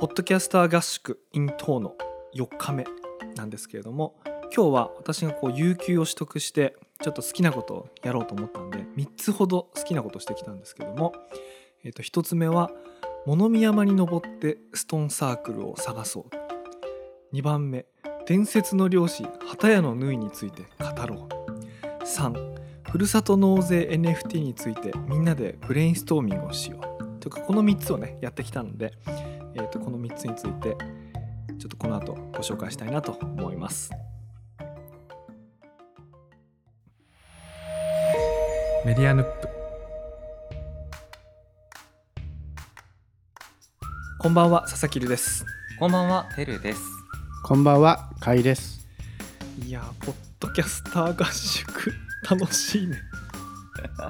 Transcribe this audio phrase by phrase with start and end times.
[0.00, 1.96] ポッドキャスター合宿 in 等の
[2.32, 2.86] 4日目
[3.34, 4.14] なんですけれども
[4.54, 11.14] 今日は私がこう有給を取得してちょっと好きなことをやろうと思ったんで3つほど好きなことをしてきたんですけども、
[11.82, 12.70] えー、と1つ目は
[13.26, 17.36] 物見山に登ってストーンサークルを探そう。
[17.36, 17.84] 2番目
[18.24, 22.04] 伝説の漁師畑屋の縫いについて語ろう。
[22.04, 22.58] 3
[22.88, 27.20] ふるさと納税 NFT についてみんなでブレインストーミングをしよう。
[27.20, 28.92] というかこの3つをねやってきたので、
[29.58, 30.76] えー、とこの3つについて
[31.58, 33.90] ちょっとこの後ご紹介したいなと思います
[38.86, 39.48] メディアヌップ
[44.18, 45.44] こんばんは佐々木るです
[45.78, 46.80] こんばんは、てるです。
[47.44, 48.84] こんばんは、かいです。
[49.64, 51.92] いやーポッドキャスター合宿
[52.28, 52.96] 楽しいね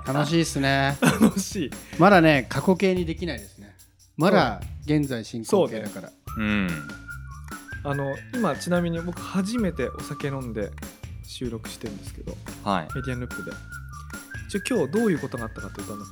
[0.06, 0.96] 楽しいですね。
[1.02, 1.70] 楽しい
[2.00, 3.76] まだね、過去形にできないですね。
[4.16, 6.12] まだ現在進行形だから。
[6.38, 6.68] うん。
[7.84, 10.70] あの今ちなみに僕初めてお酒飲んで
[11.22, 12.32] 収録してるんですけど
[12.64, 12.88] はい。
[12.94, 13.52] メディアヌップで
[14.48, 16.02] 一応今日どういうことがあったかというとあの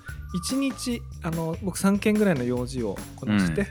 [0.44, 3.66] 1日あの僕3件ぐらいの用事をこなして、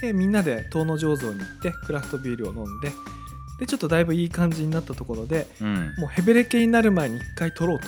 [0.00, 2.92] でみんなで遠野醸造に行ってクラフトビールを飲んで
[3.60, 5.94] でちょっとだいぶいい感じになったところでうん。
[5.98, 7.86] もうヘベレケになる前に一回撮ろうと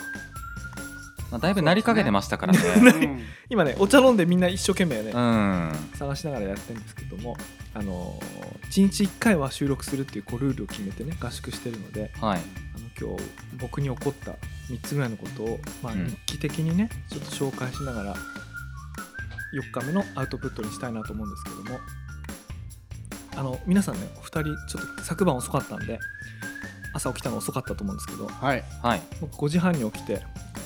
[1.33, 2.59] まあ、だいぶなりかけてましたからね。
[2.61, 5.73] うん 今ねお茶飲んでみんな一生懸命ね、うん。
[5.99, 7.37] 探しながらやってるんですけども
[7.75, 8.19] あの
[8.71, 12.41] 1日1回は収録するっていうこうルールを決めてね合宿してるのではい。
[12.41, 13.25] あの今日
[13.59, 14.33] 僕に起こった
[14.71, 21.81] 3つぐらいのことを、まあ、うん日記的にね、ちょっと紹介しながら4日目のアウトプットにしたいなと思うんですけども
[23.37, 25.99] あの皆さんねお二人ちょっと昨晩遅かったんで
[26.95, 28.65] 朝起きたの遅かったと思うんですけどはい。
[28.83, 29.03] はい。
[29.21, 30.23] 僕5時半に起きて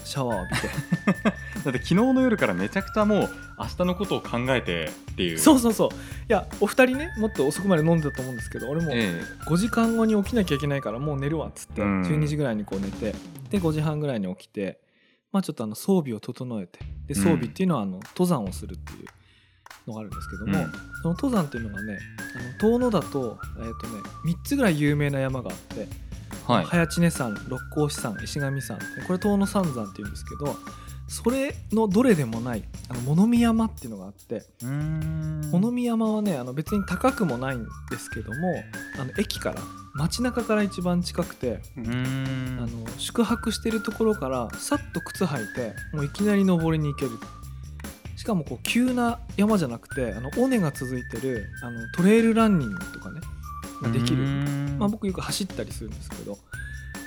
[0.07, 0.69] シャワー浴びて。
[1.65, 5.39] だって昨日の夜からめちゃくちゃもう明日のことを考えてっていう。
[5.39, 5.89] そうそうそう。
[5.91, 5.93] い
[6.29, 12.03] やお二人ねもっと遅くまで飲んでたと思うんですけど俺もえ5時間後に起きなきゃいけないからもう寝るわっつってうん。
[12.03, 13.15] 12時ぐらいにこう寝て
[13.51, 14.81] で5時半ぐらいに起きて
[15.33, 16.79] まあちょっとあの装備を整えて
[17.09, 19.07] で装備っていうのはあの登山をするっていう
[19.89, 20.73] のがあるんですけども、うん。
[21.03, 21.99] その登山っていうのがね
[22.35, 25.89] あの遠野だと,、えーとね、3つぐらい有名な山があって、え
[26.47, 26.65] はい。
[26.65, 30.57] 早知根山六甲子山石神山でこれ遠野三山っていうんですけど
[31.09, 34.43] それのどれでもないあの物見山っていうのがあって。
[35.53, 38.55] 物見山はねあの別に高くもないんですけども
[38.99, 39.61] あの駅から
[39.95, 41.61] 街中から一番近くて。
[41.77, 47.13] あの宿泊してるところからさっと靴履いてもういきなり登りに行ける
[48.17, 53.21] しかもこう急な山じゃなくてあの尾根が続いてるあのトレイルランニングとかね
[53.83, 54.19] ができる、
[54.79, 56.39] まあ、僕よく走ったりするんですけど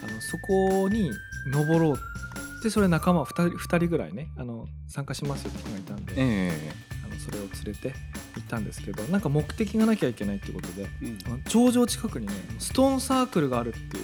[0.03, 1.11] あのそこに
[1.47, 1.99] 登ろう
[2.63, 6.51] でそれ仲間2人 ,2 人ぐらいねあの参加しますよって人がいたんで、え
[7.05, 7.93] あのそれを連れて
[8.35, 11.17] 行ったんですけどなんか目的がなきゃいけないっていうことでうん。
[11.25, 14.01] あの頂上近くにねストーンサークルがあるってい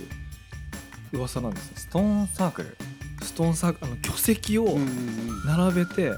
[1.13, 2.77] う噂なんですストーンサークル？
[3.21, 4.77] ストーンサークルあの巨石を
[5.45, 6.11] 並べて、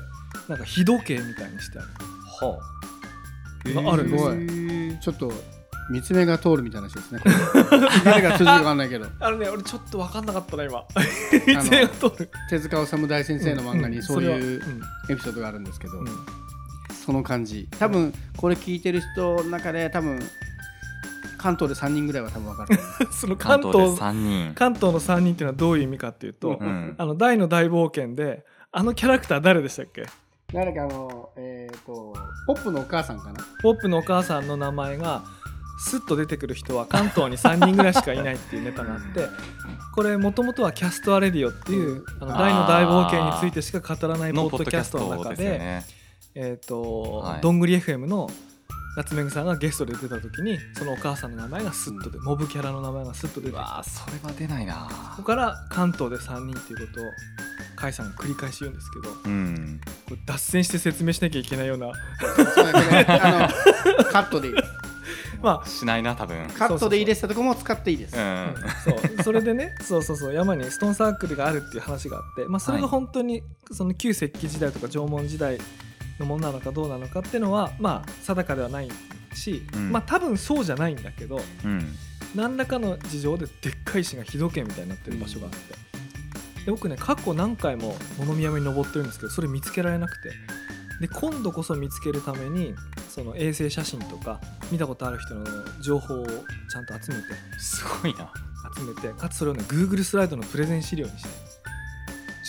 [0.48, 1.88] なんか日時計みたいにしてある。
[2.42, 4.32] はがあるんですよ。
[4.32, 5.00] すごい。
[5.00, 5.57] ちょっと
[5.90, 7.20] 三つ目が通るみたいな話ですね。
[7.20, 10.84] これ誰が通じるかわかんないけど、 あのね俺ちょっと分かんなかったな今 の
[11.48, 14.62] いつが通る手塚治虫大先生の漫画にそういう
[15.10, 15.94] エピソードがあるんですけど
[17.06, 17.68] その感じ。
[17.80, 20.20] 多分これ聞いてる人の中で多分
[21.38, 22.78] 関東で三人ぐらいは多分わかる。
[23.12, 23.38] そのあ。
[23.38, 24.54] 関関東で東3人。
[24.56, 26.96] 関東の3人っていうのはどういう意味かっていうと、うん。
[26.98, 30.06] あのダイの大冒険であのキャラクター誰でしたっけ？
[30.54, 32.16] 誰かあのえっと
[32.48, 33.46] ポップのお母さんかな。
[33.62, 35.24] ポップのお母さんの名前が
[35.78, 39.28] スッと出てくる人は関東に3人ぐらいしかいないっていうネタがあって
[39.94, 45.82] これもともとはキャストアレディオっていうあのダイの大冒険についてしか語らないポッドキャストの中で。
[46.40, 48.30] えっとはいどんぐり FM の
[48.96, 54.88] 夏目ぐさんがゲストで出た時にそのお母さんの名前がスッとでモブキャラの名前がスッと出てわあ、それは出ないな。
[55.12, 57.04] ここから関東で3人っていうことを
[57.80, 59.80] 甲斐さんが繰り返し言うんですけどうん。
[60.10, 61.92] これ脱線して説明しなきゃいけないような
[62.56, 63.50] そうだけどあ
[63.98, 64.54] のカットでいい。
[65.42, 66.48] まあしないな、多分。
[66.58, 68.18] カットでいいですってとこも使っていいです。
[68.18, 68.56] うん。
[68.84, 75.58] そうそれでねそうそうそう山にストーンサークルがあるっていう話があって、まあ、それがはい本当にその旧石器時代とか縄文時代
[76.20, 78.90] のものなのかどうなのかっていうのはまあ定かではない
[79.34, 81.96] し、うんまあ多分そうじゃないんだけどうん。
[82.36, 90.32] 何らかの事情ででっかい石が日時計みたいになってる場所があって、で僕ね過去何回も物見山に登ってるんですけどそれ見つけられなくて
[91.00, 92.74] で今度こそ見つけるために
[93.10, 94.40] その衛星写真とか
[94.72, 95.46] 見たことある人の
[95.82, 97.24] 情報をちゃんと集めて
[97.60, 98.32] すごいな。
[98.76, 101.30] 集めてかつそれをね Google スライドのプレゼン資料にして、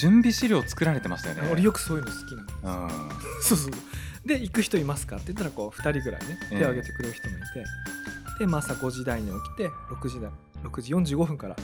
[0.00, 1.48] 準備資料作られてましたよね。
[1.52, 2.34] 俺よくそういうの好き
[2.64, 2.90] なのうん。
[3.42, 3.72] そうそう
[4.26, 7.64] で行く人いますかって言ったらこう2人ぐらいねええ手を挙げてくれる人がいて、
[8.40, 10.30] で、まあ、朝5時台に起きて6時台
[10.64, 11.56] 6時45分から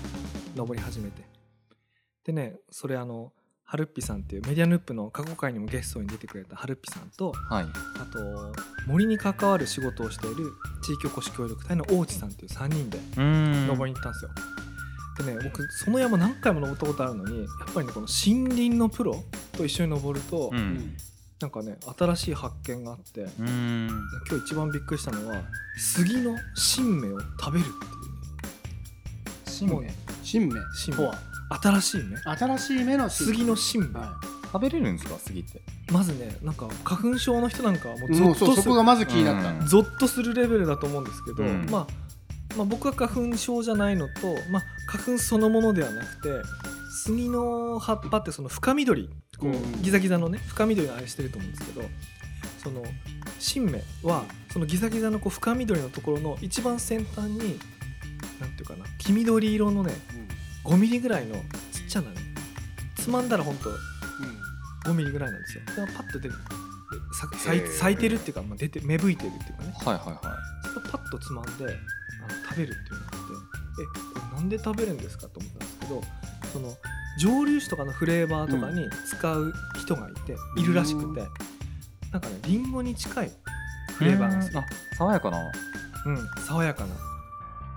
[0.57, 1.23] 登り始めて
[2.25, 3.33] でねそれあの
[3.75, 7.65] ハルッピさんっていうメディアヌップの過去回にもゲストに出てくれたハルッピさんとはい。
[7.65, 8.55] あと
[8.87, 10.53] 森に関わる仕事をしている
[10.85, 13.23] 地域おこし協力隊の大内さんっていう3人でうー
[13.65, 13.67] ん。
[13.67, 14.31] 登りに行ったんですよ。
[15.27, 20.61] でね僕その山何回も登ったことあるのにやっぱりねこの森林のプロと一緒に登ると、ううん。
[20.75, 20.97] ん
[21.41, 23.89] なんかね新しい発見があってうーん。
[23.89, 25.43] 今日一番びっくりしたのは
[25.77, 29.83] 杉の新芽を食べるっていう。
[29.83, 29.93] ね
[30.23, 30.61] 新芽？
[31.51, 34.15] 新しい芽新しい芽の杉の新芽、は
[34.45, 35.19] 食べれるんですか？
[35.19, 35.61] 杉って。
[35.93, 38.47] まずねなんか花粉症の人なんかはもううゾッとする。
[38.47, 39.67] そうそこがまず気になった、うん。
[39.67, 41.67] ゾッとするレベルだと思うんですけど、うん。
[41.71, 41.87] まあ、
[42.57, 44.13] まあ僕は花粉症じゃないのと、
[44.51, 46.29] まあ、花粉そのものではなくて
[47.05, 51.87] 杉の葉っぱってその深緑こううんギザギザのね深緑のあれしてると思うんですけど
[52.63, 52.83] その
[53.41, 57.59] 新芽はそのギザギザのこう深緑のところの一番先端に
[58.41, 59.93] なんていうかな黄緑色のね
[60.65, 61.43] 5ミリぐらいのちっ
[61.89, 62.17] ちゃなね
[62.97, 63.71] つまんだらほんと
[64.87, 65.65] 5ミリぐらいなんですよ。
[65.67, 66.35] だからパッと出る。
[67.19, 69.75] さ咲咲いてるっていうか、まあ、出て芽吹いてるっていうかね。
[69.85, 70.21] はいはいは
[70.63, 71.69] それをパッとつまんであの
[72.49, 76.03] 食べるっていうのがあってえこれなんで食べるんですかと思ったんですけど
[76.53, 76.77] その
[77.19, 81.23] 蒸留酒とかのフレーバーとかに使う人がいて、いるらしくて、
[82.11, 83.31] なんかねリンゴに近い
[83.97, 85.39] フレーバーなんですよ、あ爽やかな。
[86.07, 86.95] うん、爽やかな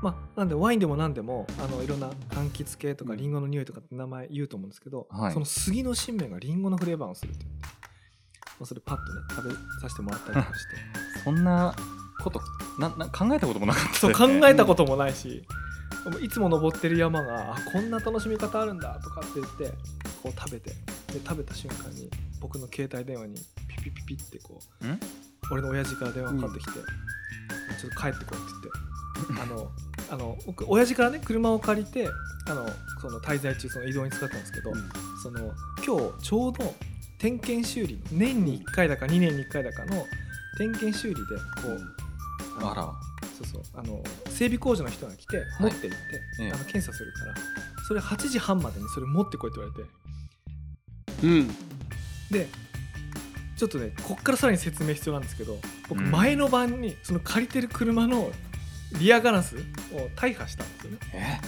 [0.02, 5.34] まあなんでワインでも何でもあのいろんな柑橘系とかリンゴの匂いとかって名前言うと思うんですけど、はい。
[5.34, 7.68] その杉の新芽がリンゴのフレーバーをするって言って、
[8.60, 10.76] まあ、それパッとね食べさせてもらったりとかして。
[11.24, 11.76] そんな
[12.22, 12.42] こと
[12.80, 15.46] なな考えたこともなかったですそうね考えたこともないし、
[16.22, 19.78] いつも登ってる山があこんな楽しみ方あるんだとかって言って
[20.24, 20.76] こう食べてで
[21.26, 22.10] 食べた瞬間に
[22.40, 23.36] 僕の携帯電話に
[23.68, 25.00] ピピピピってこうん？
[25.52, 28.48] 俺の親父から電話かかってきて、ちょっと帰ってこいって
[29.28, 29.72] 言って あの
[30.10, 32.08] あの僕親父からね車を借りて
[32.50, 32.68] あの
[33.02, 34.72] その滞在中その移動に使ったんですけど、
[35.22, 35.52] その
[35.86, 36.74] 今日ちょうど
[37.18, 40.06] 点検修理年に1回だか2年に1回だかの
[40.58, 41.68] 点検修理でこ
[42.62, 42.92] うあら。
[43.38, 45.98] そうそうあの整備工事の人が来て持って行って、
[46.42, 46.52] ええ。
[46.52, 47.36] あの検査するから
[47.88, 49.90] それ8時半までにそれ持ってこいって言われて。
[51.24, 51.48] うん。
[52.32, 52.48] で
[53.58, 55.58] ちょっとねこっからさらに説明必要なんですけど
[55.88, 56.10] 僕うん。
[56.10, 58.32] 前の晩にその借りてる車の
[58.94, 61.42] リアガラスを大破したんですよね。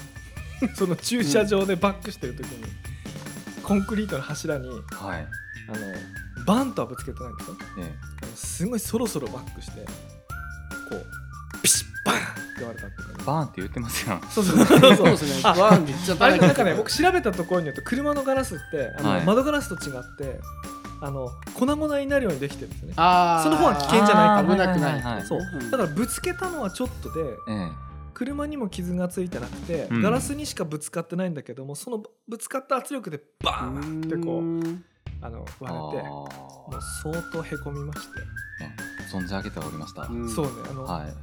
[0.61, 0.67] え？
[0.75, 2.65] その駐車場でバックしてる時に、
[3.63, 5.27] コンクリートの柱にはい。
[5.69, 5.71] あ
[6.37, 7.57] のバンとはぶつけてないんですよ。
[7.79, 7.93] え
[8.23, 13.23] あのすごいそろそろバックしてこうピシッバーンって言われたっていうかね。
[13.25, 14.21] バーンって言ってますやん。
[14.29, 15.05] そうそうそうそう。
[15.11, 15.41] ですね。
[15.43, 19.25] あワンって言っちゃったあれなんかね僕調べたところによると車のガラスってあの、はい。
[19.25, 20.39] 窓ガラスと違って
[21.01, 22.93] あの粉々になるようにできてるんですよね。
[22.97, 23.43] あー。
[23.43, 25.01] その方が危険じゃないから危なくない。
[25.01, 25.25] はい。
[25.25, 25.39] そう。
[25.71, 27.71] だからぶつけたのはちょっとでええ。
[28.13, 30.01] 車にも傷がついてなくて、うん。
[30.01, 34.83] ガラスにしかぶつかってないんだけどもそのぶつかった圧力でバーンってこううん。
[35.21, 36.77] あのあ割れてもー。
[36.77, 40.29] う相当へこみまして、存じ上げておりました、うん。
[40.29, 40.51] そうね。
[40.69, 41.13] あの、はい。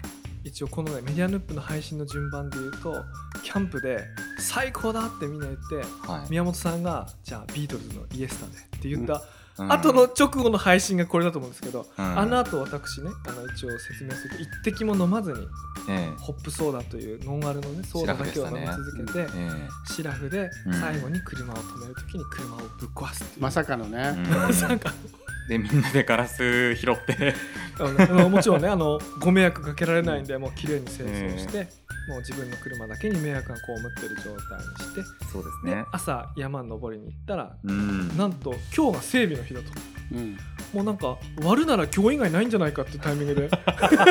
[0.44, 2.94] 一応このねメディアヌップの配信の順番で言うと
[3.42, 4.04] キャンプで
[4.38, 5.76] 最高だってみんな言って
[6.08, 6.30] はい。
[6.30, 9.20] 宮本さんがじゃあビートルズのイエスタでって言った、うん
[9.58, 12.18] 後の直後の配信がこれだと思うんですけど、うん。
[12.18, 15.38] あの後私ねあの一応説明すると一滴も飲まずに
[15.88, 20.74] えホップソーダというノンアルのねソーダだけを飲み続けて、ええシラフでうん。
[20.74, 24.30] 最後に車を止めるときに車をぶっ壊すっていう、まさかのえね、うん。
[24.30, 24.92] まさか
[25.48, 27.34] でみんなでガラス拾って。
[28.28, 31.68] もちろんねあのご迷惑かけられないんでもう綺麗に清掃して、
[32.08, 38.16] もう自分の車だけに迷惑が被ってる状態にして、そうですでね朝山に登りに行ったらうん。
[38.16, 39.66] なんと今日が整備の日だと。
[40.12, 40.36] うん。
[40.72, 43.50] もうなんか割るなら今日以外ないんじゃないかっていうタイミングで。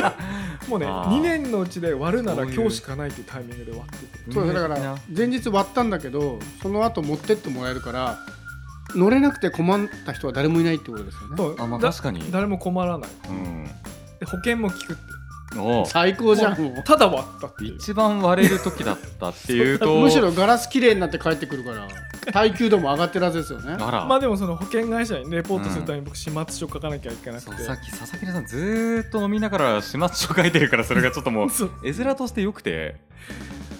[0.68, 1.10] もうねあー。
[1.10, 4.32] 2年のうちで割るなら今日しかないっていうタイミングで割ってて。
[4.32, 8.20] そうだから前日割ったんだけどその後持ってってもらえるから
[8.94, 11.38] 乗れなくて困った人は誰もいないってことですよね。
[11.38, 11.56] そう。
[11.60, 12.30] あまあだ確かに。
[12.32, 13.10] 誰も困らない。
[13.30, 13.66] うん。
[14.20, 14.96] で保険も効くって
[15.86, 16.84] 最高じゃん。
[16.84, 17.75] ただ割ったっていう。
[17.75, 19.96] 一番割れる時だったっていうと。
[20.00, 21.88] むしろガラスきれいになって帰ってくるから。
[22.32, 23.78] 耐久度も上がってるはずですよね。
[23.78, 31.72] まあでもその保険会社にレポートするために僕始末書書かなきゃいけなくて、そうさっき佐々木さんずーっと飲みながら始末書書いてるからそれがちょっともう そう。
[31.84, 32.96] 絵面としてよくて。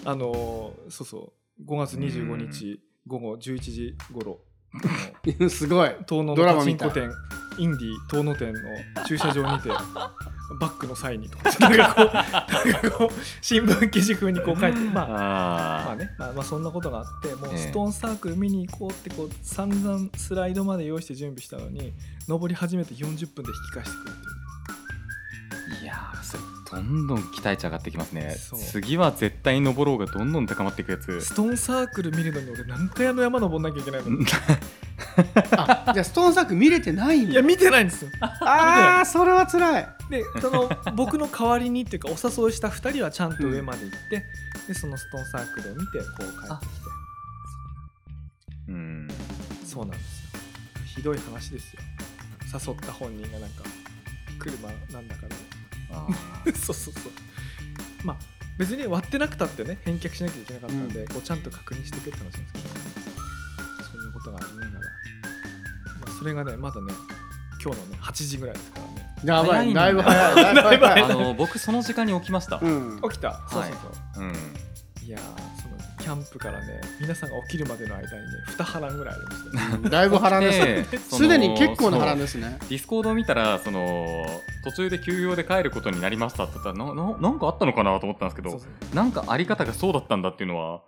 [0.06, 1.66] あのーそうそう。
[1.66, 4.40] 5月25日午後11時頃
[5.50, 5.92] すごい。
[6.06, 7.12] 遠野のパチンコ店。
[7.58, 8.60] インディ遠野店の
[9.08, 9.70] 駐車場にて
[10.60, 11.38] バッグの際にと。
[11.38, 13.10] かなんかこうなんかこう
[13.42, 15.16] 新聞記事風にこう書いてまあま
[15.88, 17.58] ああね、まあ、まあそんなことがあってもうええ。
[17.58, 21.94] ストーンサークル見に行こうってこう散々スライドまで用意して準備したのに
[22.28, 24.45] 登り始めて40分で引き返してくるっていう
[25.86, 28.36] いやーそれどんどん期待値上がってきますね。
[28.40, 28.60] そう。
[28.60, 31.22] 次は絶対登ろうがどんどん高まっていくやつ。
[31.22, 34.18] ストーンサークル見るのに俺何回あの山登んなきゃいけないの
[35.58, 37.34] あじゃあストーンサークル見れてないんだ。
[37.34, 38.10] いや見てないんですよ。
[38.20, 39.88] あーそれは辛い。
[40.10, 44.26] でその僕の代わりにっていうかお誘いした2人はちゃんと上まで行って、
[44.68, 46.86] でそのストーンサークルを見てこう帰ってきて。
[48.70, 49.08] うん。
[49.64, 50.40] そうなんですよ。
[50.96, 51.82] ひどい話ですよ。
[52.52, 53.64] 誘った本人がなんか
[54.40, 55.36] 車なんだかで。
[55.36, 55.55] あ
[56.46, 56.94] そうそうそう。
[58.04, 58.18] まあ
[58.58, 62.66] 別に割ってなくたってね返却しなきゃいけなかったんで、こうちゃんと確認してくって話なんですけど。
[63.92, 66.94] そんなことがありながら、まあ、それがねまだね
[67.64, 69.16] 今日のね8時ぐらいですからね。
[69.24, 69.74] やばい。
[69.74, 70.36] だだいぶ早い。
[70.36, 71.02] だいぶだいぶ早い。
[71.02, 73.02] 早 いあの僕その時間に起きました、うん。
[73.10, 73.42] 起きた？
[73.50, 73.74] そうそう
[74.14, 74.34] そう、うん。
[75.06, 75.20] い、や
[76.06, 78.12] キャンプからね皆さんが起きるまでの間にね
[78.60, 79.78] 2波乱ぐらいありました。
[79.80, 80.88] ねだいぶ波乱ですね。
[80.92, 82.58] ですすでに結構な波乱ですね。
[82.70, 84.24] Discord を見たらその
[84.64, 90.84] 途中で急用で帰ることになりましたって言ったらなななんかあったのかなと思ったんですけどそうそうなんかあり方がそうだったんだっていうのは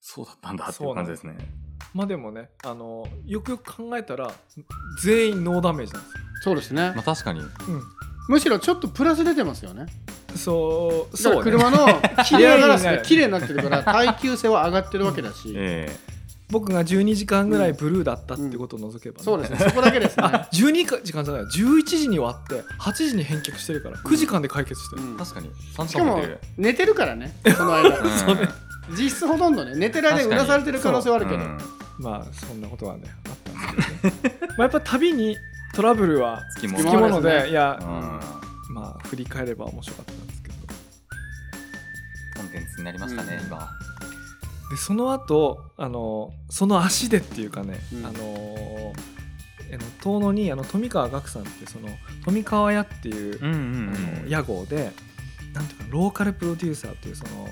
[0.00, 1.36] そうだったんだっていう感じですね。
[1.92, 4.32] まあでもねあのよくよく考えたら
[5.02, 6.92] 全員ノーダメージなんですよ、そうですね。
[6.94, 7.40] まあ確かに。
[8.28, 9.82] むしろちょっとプラス出てますよね。
[9.82, 9.88] うん、
[10.36, 11.86] そうそう、ね、車の
[12.26, 15.52] キレアガラスが綺綺麗になってるから耐久性は上がってるわけだし。
[15.54, 15.96] え
[16.50, 19.24] 僕が12時間ぐらいブルーだったってことを除けば、ね。
[19.24, 19.58] そうですね。
[19.58, 20.24] そこだけですね。
[20.24, 21.42] あ12時間じゃない。
[21.44, 25.14] 11時に終わって8時に返却してるから9時間で解決してる、うん。
[25.14, 25.50] え確かに。
[25.76, 26.20] 3しかも
[26.56, 27.98] 寝てるからねその間。
[28.90, 30.28] 実質ほとんどね寝てる間に。
[30.28, 31.38] うなされてる可能性はあるけど。
[31.38, 31.40] う。
[31.40, 31.58] ん。
[31.98, 34.38] まあそんなことはねあったんですけどね。
[34.50, 35.36] まあやっぱ旅に
[35.74, 38.43] トラブルはつきもつきものでいや、うん
[38.74, 40.54] まあ振り返れば面白かったんですけど。
[42.36, 43.46] コンテンツになりましたね、うん。
[43.46, 43.70] 今
[44.70, 48.06] でその後あのその足でっていうかね、うん。
[48.06, 48.92] あの
[50.02, 51.88] 遠野にあの富川岳さんってその
[52.24, 54.92] 富川屋っていう、あの屋号で
[55.52, 57.48] なんていうかローカルプロデューサーというその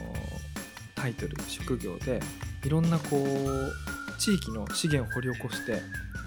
[0.95, 2.21] タイトル職業で
[2.65, 3.73] いろんなこう
[4.19, 5.81] 地域の資源を掘り起こして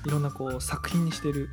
[0.05, 1.49] いろんなこう作品にしてる、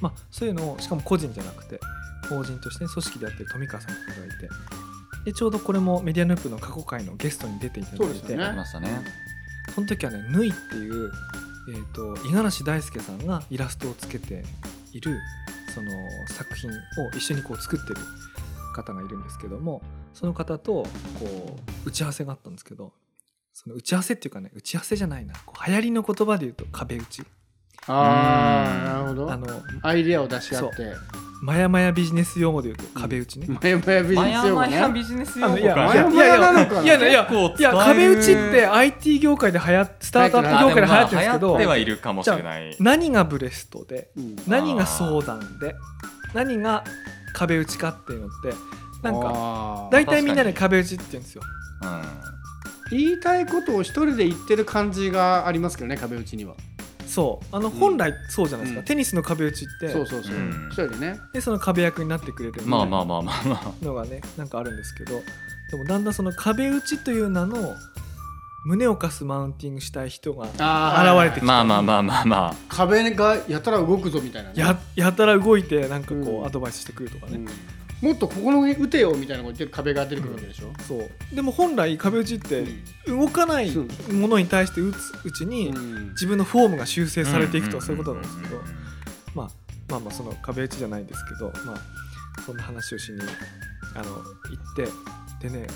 [0.00, 1.80] まあ、そういうのをしかも個人じゃなくて
[2.26, 4.48] 法人として組織でやってる富川さんのがいて
[5.24, 8.44] でちょうどこれもメディアヌップの過去回のゲストに出ていただいてそうですよね。
[8.44, 9.04] ありましたね
[9.74, 11.12] その時はね「ぬい」っていう、
[11.70, 14.44] えー、と五十嵐大輔さんがイラストをつけて
[14.92, 15.18] いる
[15.74, 15.90] その
[16.28, 16.74] 作品を
[17.14, 17.96] 一緒にこう作ってる
[18.74, 19.82] 方がいるんですけども
[20.14, 20.86] その方と
[21.18, 22.92] こう打ち合わせがあったんですけど
[23.52, 27.24] その打ち合わせっていうかね打ち合わせじゃないなこう流行りの言葉で言うと壁打ち。
[27.88, 29.32] ああうんなるほど。
[29.32, 30.94] あのアイデアを出し合って
[31.42, 35.52] マヤマヤビジネス用語で言うと壁打ちね、マヤマヤビジマネス用語ヤマヤねビジネス用語。
[35.52, 42.76] あのいやいやいやいやいや使える壁打ちって IT 業界で流行っスタートアップ業界で流行ってるんですけどあではいるかもしれない。
[42.80, 44.36] 何がブレストでうん。
[44.46, 45.74] 何が相談で
[46.34, 46.84] 何が
[47.34, 48.54] 壁打ちかっていうのって
[49.02, 51.42] なんか大体みんなで壁打ちって言うんですよ。
[51.82, 52.26] うん。
[52.90, 56.54] 言いたいことを一人で言ってる感じがありますけどね壁打ちには
[57.06, 58.84] そうあのうん本来そうじゃないですか、うん。
[58.84, 59.88] テニスの壁打ちって。
[59.88, 60.34] そうそうそう。
[60.34, 60.68] うん。
[60.70, 61.20] 一人でね。
[61.32, 63.84] でその壁役になってくれるまあまあまあまあまあ。
[63.84, 65.22] のがねなんかあるんですけど。
[65.70, 67.74] でもだんだんその壁打ちという名の
[68.64, 71.24] 胸を貸すマウンティングしたい人があー。
[71.24, 71.46] 現れてきた。
[71.46, 74.54] まあまあまあまあま壁がやたら動くぞみたいなね。
[74.56, 76.46] ややたら動いてなんかこう、うん。
[76.46, 77.48] アドバイスしてくるとかね、うん
[78.02, 80.72] もっとここの上打てよみたいなこと言ってる壁が出てくるわけでしょ？
[80.86, 81.34] そう。
[81.34, 82.64] でも本来壁打ちって
[83.06, 86.08] 動かないものに対して打つうちに、うん。
[86.10, 88.56] 自分のフォームが修正あされていくとはそういうことなんですけど。
[88.56, 88.76] うんうんうん
[89.34, 89.50] まあ
[89.88, 91.76] まあまあその壁打ちじゃないんですけどまあ
[92.44, 93.20] そんな話をしに
[93.94, 94.24] あの行っ
[95.40, 95.66] てでね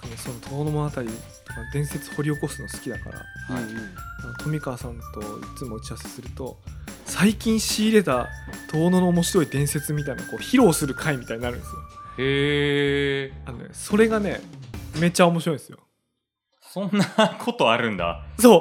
[0.00, 1.04] 僕ねその遠野物語とか
[1.72, 3.64] 伝説掘り起こすの好きだからはい。
[4.42, 5.24] 富川さんとい
[5.58, 6.58] つも打ち合わせすると
[7.04, 8.28] 最近仕入れた
[8.70, 11.80] 遠野の面白い伝説みたいなこう披露する回みたいになるんですよ。
[12.18, 14.40] へえあの、ね、それがね
[15.00, 15.78] めっちゃ面白いんですよ。
[16.60, 17.04] そんな
[17.44, 18.24] ことあるんだ。
[18.38, 18.60] そう。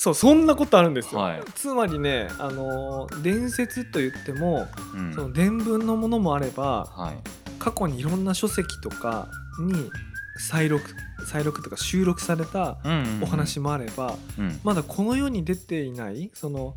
[0.00, 1.42] そうそんなことあるんですよ、はい。
[1.54, 5.12] つまりねあの伝説と言ってもうん。
[5.12, 7.18] その伝聞のものもあればはい。
[7.58, 9.28] 過去にいろんな書籍とか
[9.60, 9.90] に
[10.38, 10.84] 再録
[11.26, 12.78] 再録とか収録された
[13.20, 14.60] お話もあれば、うん。
[14.64, 16.74] まだこの世に出ていないその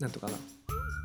[0.00, 0.32] なんとかな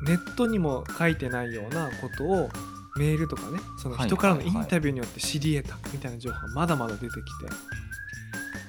[0.06, 2.48] ネットにも書いてないようなことを
[2.96, 7.20] メールとかねそのはい人からのインタビューによって知り得たみたいな情報がまだまだ出てきて。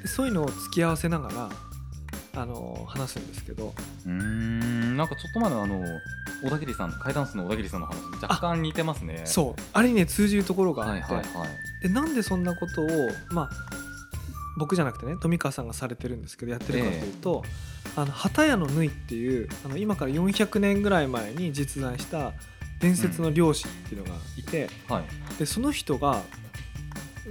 [0.02, 1.50] でそういうのを付き合わせながら
[2.34, 3.74] あの話すんですけど。
[4.06, 5.84] うーんなんかちょっと前のあの
[6.44, 9.22] 小田切さん階段数の小田切さんの話に若干似てますね。
[9.26, 9.62] そう。
[9.74, 11.50] あれにね通じるところがあはって、いはいはい。
[11.82, 12.88] でなんでそんなことを
[13.32, 13.50] まあ
[14.58, 17.44] 僕じゃなくてね富川さんがされてるんですけどやってるかというと、
[17.96, 22.34] あの畑屋の縫いっていうあの今から400年ぐらい前に実在した
[22.80, 25.04] 伝説の漁師っていうのがいて、はい。
[25.38, 26.22] でその人が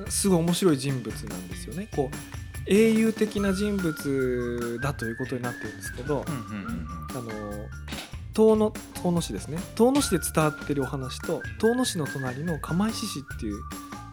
[0.09, 1.89] すごい面白い人物なんですよね。
[1.95, 7.31] こう英雄的な人物だということになってるんですけど、あの
[8.35, 9.59] 遠野遠野市ですね。
[9.75, 13.61] 遠野市で伝わってるお話と遠野市の隣の釜石市っていう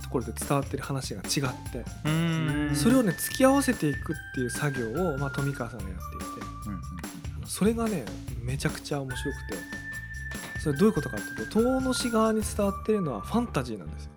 [0.08, 1.84] ところで伝わってる話が違って
[2.76, 6.26] それをね突き合わせていくっていう作業を、まあ、富川さんがやっていて
[6.68, 6.82] うんうん
[7.46, 8.06] それがね
[8.42, 14.12] めちゃくちゃ面白くてそれどういうことかっていうと遠野市側に伝わってるのはファンタジーなんですよ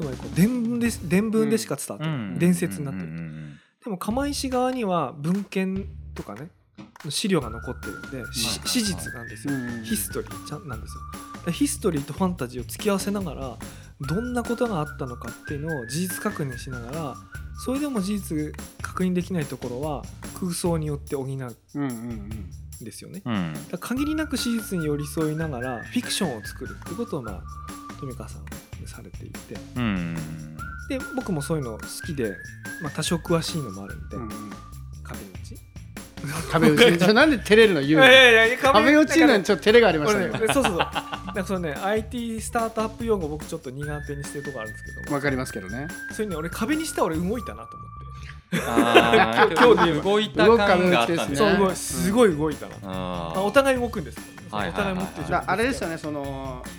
[0.00, 3.08] つまりこう伝聞で伝聞でしか伝わって伝説になってる、
[3.84, 6.48] でも釜石側には文献とかね
[7.10, 10.94] 資料が残ってるんで、史実なんですよ、うんヒストリーちゃんなんです
[11.46, 11.52] よ。
[11.52, 13.56] ヒストリーとファンタジーを突き合わせながら
[14.00, 17.14] どんなことがあったのかっていうのを事実確認しながら
[17.64, 20.02] それでも事実確認できないところは
[20.38, 21.26] 空想によって補う。
[21.26, 22.30] ん
[22.82, 23.20] ですよね。
[23.26, 23.54] うん。
[23.78, 27.42] 限りなく史実に寄り添いながらフィクションを作るってことをまあ
[27.98, 29.56] 富川さんはされていて。
[29.76, 29.82] うん。
[29.82, 30.16] うん
[30.90, 32.36] で僕もそういうの好きで、
[32.82, 34.30] まあ、多少詳しいのもあるんで、うんうん。
[35.04, 35.56] 壁打ち。
[36.50, 37.06] 壁打ち。
[37.14, 38.06] なんで照れるの言うの？
[38.06, 40.78] やいや壁打ちのはちょっと照れがありまこしたねそうそうそう。
[40.78, 45.16] なんかそのね IT スタートアップ用語僕ちょっと苦手にしてるとこあるんですけども。
[45.16, 45.86] わかりますけどね。
[46.10, 48.00] それね俺壁にしたら俺動いたなと思って。
[48.66, 51.36] あー今日で動いた感があったんですね。
[51.38, 56.70] そうね動いすごい動いたな、まああ、お互い動くんですけどね、はいお互い持ってるあれですよねそのフ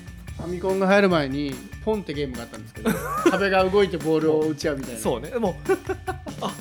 [0.43, 2.89] ァミコンが入る前にポンってゲームがあったんですけど
[3.29, 5.00] 壁が動いてボールを打ち合うみたいな。
[5.00, 5.29] そうね。
[5.29, 5.55] でも
[6.41, 6.53] あ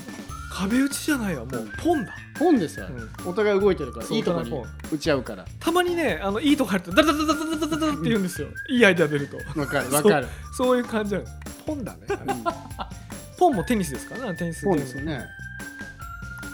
[0.53, 1.45] 壁打ちじゃないわ。
[1.45, 2.15] もうポンだ。
[2.41, 4.51] ポンですよ、うお互い動いてるからいいとこに
[4.91, 5.45] 打ち合うから。
[5.59, 11.27] たまにねあのいいとこ入るとダダダダダダダダダって言うんですよいいアイデア出るとわかるわかるそういう感じなの
[11.67, 11.99] ポンだね
[13.39, 15.23] ポンもテニスですからねテニスポンですよね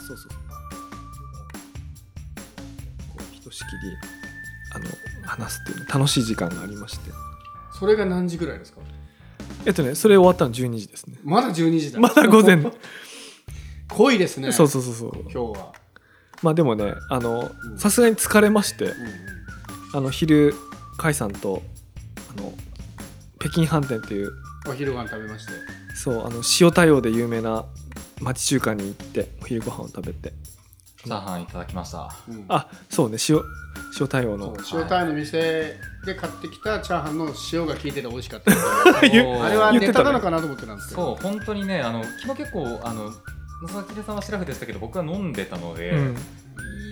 [0.08, 0.30] そうそうそう
[3.16, 4.15] こうひとしきり
[5.38, 7.10] 話すっていう楽しい時間がありまして。
[7.78, 8.80] それが何時ぐらいですか？
[9.64, 11.18] えっとねそれ終わったの12時ですね。
[11.24, 12.00] まだ12時だ。
[12.00, 12.56] まだ午前。
[12.56, 12.72] の
[13.88, 14.50] 濃いですね。
[14.52, 15.12] そうそうそうそう。
[15.22, 15.72] 今日は、
[16.42, 17.78] まあでもねあのうん。
[17.78, 18.96] さすがに疲れましてうんうん。
[19.94, 20.54] あの昼
[20.98, 21.62] 甲斐さんと
[22.36, 22.52] あの
[23.38, 24.30] 北京飯店っていう
[24.68, 25.52] お昼ご飯食べまして。
[25.94, 27.64] そうあの塩対応で有名な
[28.20, 30.32] 町中華に行ってお昼ご飯を食べて
[31.06, 32.12] チャーハンいただきました。
[32.28, 32.44] うん。
[32.48, 33.16] あそうね。
[33.28, 33.40] 塩
[34.00, 38.50] 塩対応そのう塩タイの店で買ってきたチャーハンの塩が効いてて美味しかった。
[38.98, 41.16] あれはネタなのかなと思ってたんですけど。
[41.16, 43.12] そう本当にねあの昨日結構あの
[43.62, 46.16] 野崎さんはシラフでしたけど僕は飲んでたので、うん。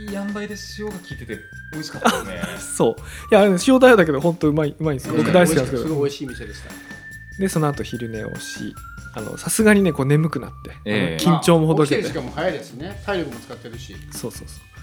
[0.08, 1.38] いい塩梅で塩が効いてて
[1.72, 2.42] 美味しかったですね。
[2.76, 2.94] そう。
[3.32, 5.14] いや塩対応だけど本当うまいうまいんですよ。
[5.16, 5.82] 僕大好きなんですけど。
[5.82, 6.70] すごい美味しい店でした。
[7.40, 8.74] でその後昼寝をし
[9.14, 11.24] あのさすがにねこう眠くなって、ええ。
[11.26, 13.02] あの緊張もほどけて、まあ起きてる時間も早いですね。
[13.06, 13.96] 体力も使ってるし。
[14.10, 14.74] そうそうそう。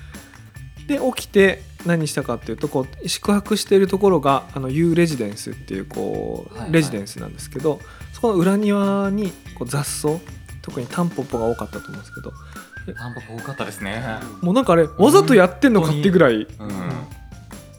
[0.88, 6.74] で起きて何したかっていうとこう宿泊しているところがあの U レジデンスっていうこう、はいはい。
[6.74, 7.80] レジデンスなんですけど
[8.14, 10.20] そこの裏庭にこう雑草
[10.62, 12.34] 特にタンポポが多かったと思うんですけど
[12.94, 14.04] タンポポ多かったですね
[14.42, 16.48] もうなんかあれわざとやってんのかってぐらい、うん、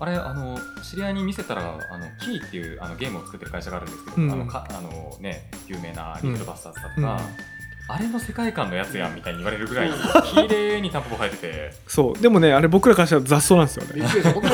[0.03, 4.33] あれあの知り合いに見せたらあのキーっていうあのゲームを作ってる会社があるんですけど、うん。
[4.33, 7.95] あのかあのね有名なリトルバスターズだとか、うん。
[7.95, 9.91] あれの世界観のやつやんみたいに言われるぐらい
[10.35, 11.71] 綺麗にタンポポ生えてて。
[11.87, 12.19] そう。
[12.21, 13.93] でもねあれ僕らからしたら雑草なんですよね。
[13.95, 14.51] びっくりした僕も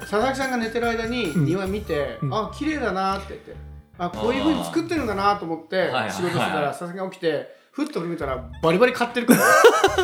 [0.00, 1.44] 佐々木さんが寝てる間にうん。
[1.44, 2.34] 庭見て、うん。
[2.34, 3.54] あ綺麗だなって言って
[3.98, 6.10] あこういうふうに作ってるんだなと思ってはいはい。
[6.10, 9.40] 仕事してたら佐々木が起きてふっと振り向いたらバリバリ買ってるから。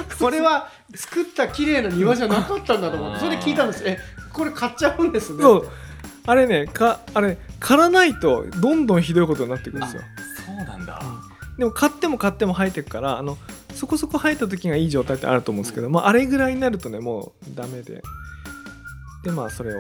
[0.20, 3.82] これは作った綺麗な庭じゃなかったんだと思ってそれで聞いたんです。
[3.84, 3.98] え
[4.34, 5.42] これ買っちゃうんですね。
[5.42, 5.68] そう。
[6.26, 10.02] あれねかあれ刈らないとどんどんひどいことになってくるんですよ。
[10.46, 11.02] そうなんだ、
[11.58, 13.36] でも買っても買っても生えてくからあの
[13.74, 18.02] そこそこ生えた時がいい状態ってあると思うんですけど、まあ、あれぐらいになるとねもうダメで。
[19.22, 19.78] でまあそれを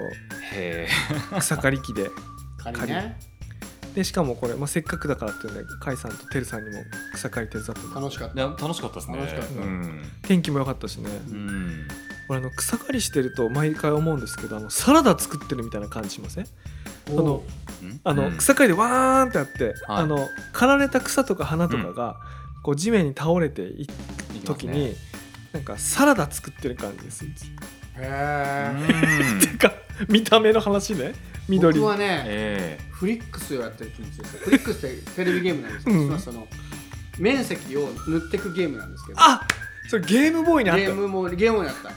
[0.54, 0.88] へ
[1.38, 2.10] 草刈り機で
[2.62, 3.18] 仮ね。
[3.94, 6.82] でしかもこれ、まあ、せっかくだからっていうんで甲斐さんとてるさんにも
[7.14, 7.94] 草刈り手伝ってもらって。
[8.00, 9.16] 楽しかっえいや楽しかったですね。
[9.18, 9.62] 楽しかった。
[9.62, 11.10] うん、天気も良かったしね。
[11.28, 11.86] うん、
[12.28, 16.44] 俺あの草刈りしてると毎回思うんですけどあのサラダ作ってるみたいな感じしません？
[16.44, 16.50] た
[17.10, 17.42] あの
[18.04, 18.36] あの、うん。
[18.38, 19.74] 草刈りでわーんってやって、はい。
[19.86, 22.16] あの刈られた草とか花とかが、
[22.62, 23.92] こう地面に倒れていく
[24.44, 24.74] 時ね。
[24.74, 24.96] に、
[25.52, 27.32] なんかサラダ作ってる感じですへう
[27.98, 29.38] えん。
[29.40, 29.72] てか
[30.08, 31.14] 見た目の話ね。
[31.48, 31.78] 緑。
[31.78, 36.18] 僕はねえフリックスをやってる気持ちですフリックスってテレビゲームなんですけど、うん。
[36.18, 36.48] その
[37.18, 39.18] 面積を塗っていくゲームなんですけど。
[39.20, 39.42] あ
[39.90, 41.90] それゲームボーイにあったゲームもゲームもやった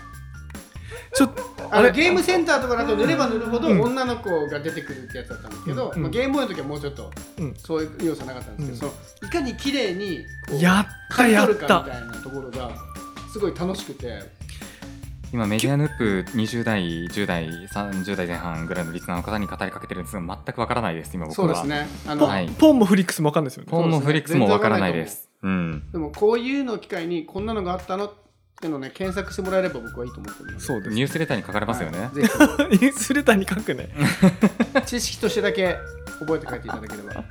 [1.17, 3.81] ちょっとあのゲームセンターとかだと塗れば塗るほどうん。
[3.81, 6.01] 女の子が出てくるってやつだったんですけど、うん。
[6.03, 7.55] まあ、ゲームボーイの時はもうちょっとうん。
[7.57, 8.93] そういう要素なかったんですけど、うん。
[8.93, 12.71] そのいかに綺麗にこうやったやっ取るかみたたいなところが
[13.31, 14.37] すごい楽しくて。
[15.33, 21.53] 今メディアヌップ20代10代30代前半ぐらいのリスナーの方に語りかけてるんですが全くわからないです今僕は。
[21.53, 21.87] そうですね。
[22.07, 22.49] あの、ポン,、はい。
[22.49, 23.69] ポンもフリックスもわかんないですよね。
[23.69, 25.29] ポンもフリックスもわからないです。
[25.41, 25.91] うん。
[25.91, 28.13] でもこういうのを機会にこんなのがあったの
[28.57, 32.27] っていうのをね検索してもらえれば僕はいいと思っておりますそうですニュースレターに書かれますよね、はいぜひ。
[32.85, 33.89] ニュースレターに書くね。
[34.87, 35.77] 知識としてだけ
[36.19, 37.23] 覚えて帰っていただければ。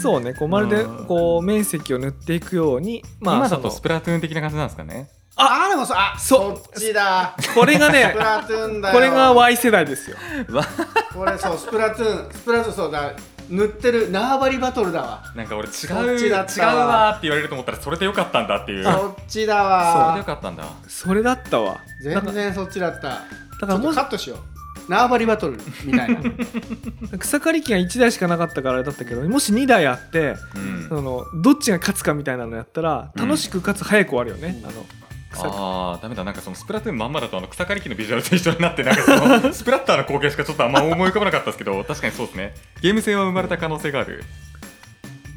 [0.00, 1.06] そうねこうまるでうん。
[1.06, 5.10] こう面積を塗っていくようにまあ今だとスプラトゥーン的な感じなんですかね。
[5.34, 7.34] ああでもそあそっちだ。
[7.56, 8.94] これがねスプラトゥーンだよ。
[8.94, 10.16] これが Y 世代ですよ。
[10.50, 10.64] わ。
[11.12, 12.32] これそうスプラトゥーン。
[12.32, 13.12] スプラトゥーンそうだ
[13.48, 15.22] 塗ってる縄張りバトルだわ。
[15.34, 17.10] なんか俺違うそっち違うだったわ。
[17.10, 18.84] って言われると思ったらそれでよかったんだっていう。
[18.84, 20.64] それそっちだでわよかったんだ。
[20.86, 21.78] それだったわ。
[22.02, 23.08] 全然そっちだった。
[23.08, 24.90] だちょっとからもしカットしよう。
[24.90, 26.20] 縄張りバトルみたいな。
[27.18, 30.86] 草刈り機が1台しかなかったからあれだったけどもし2台あってうん。
[30.88, 34.86] そのどっちが勝つかみたいなのやったらうん楽しくかつ早く終わるよね、あの
[35.30, 36.24] 草あーダメだ。
[36.24, 42.54] なんかそのスプラトゥーンまんまだとあの草刈り機のビジュアルと一緒になってなんかその スプラッターの光景しかちょっとあんま思い浮かばなかったですけど確かにそうですね。
[42.80, 44.24] ゲーム性は生まれた可能性がある。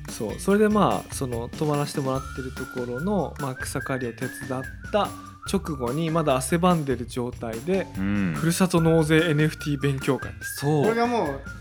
[0.10, 5.10] そうそれでまあその泊まらせてもらってるところの、まあ、草刈りを手伝った
[5.52, 8.34] 直後にまだ汗ばんでる状態でうん。
[8.36, 10.58] ふるさと納税 NFT 勉強会です。
[10.58, 10.84] そう。
[10.84, 11.40] これがもう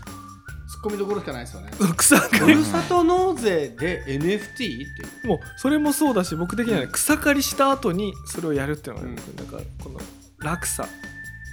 [0.81, 1.71] ッコミどころしかないですよね。
[1.95, 4.63] 草ふ刈りるさと納税で NFT って。
[4.65, 4.85] い
[5.23, 9.35] うもうそれもそうだし僕的にはね草刈りした後にそれをやるっていうのがね、うん。
[9.35, 9.99] なんかこの
[10.39, 10.83] 落差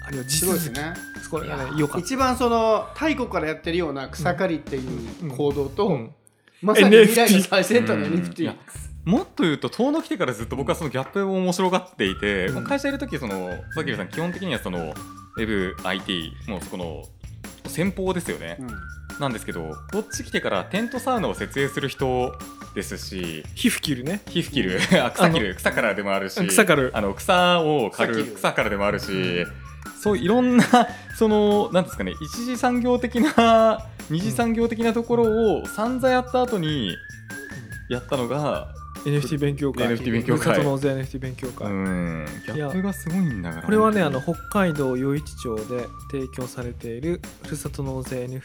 [0.06, 0.94] あるいは地すごいですね。
[1.30, 4.80] これがね良かっ一番その太古からやってるような草刈りってい
[5.28, 6.14] う行動と、た、うん。
[6.62, 8.14] まさに未来の最先端のうん。
[8.14, 8.56] NFT いや
[9.04, 12.64] もっと言うと遠野来てからずっと僕はそのギャップを面白がっていて、うん。
[12.64, 14.94] 会社いる時そのさきさん基本的にはその
[15.36, 17.04] ウェブ IT もうそこの
[17.66, 22.32] 先方ですよね、うんなんですけどこっち来てからテントサウナを設営する人
[22.74, 24.20] ですし皮膚切るね。
[24.26, 24.80] 皮膚切る。
[25.04, 25.54] あ 草切る。
[25.56, 26.90] 草からでもあるし草刈る。
[26.94, 28.24] あの草を刈る。
[28.36, 29.46] 草からでもあるし、
[30.00, 30.64] そういろんな
[31.16, 36.96] そのなんですかね一次産業的な二次産業的なところを散々やった後に
[37.90, 38.68] やったのが
[39.04, 39.86] NFT 勉強会。
[39.86, 40.42] NFT 勉強会。
[40.42, 42.26] ふるさと納税 NFT 勉強会、うん。
[42.46, 48.42] ギャップがすごいんだからこれはねあ本の北海道余市町で提供されているふるさと納税 NFT